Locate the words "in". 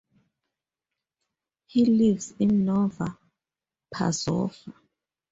2.39-2.65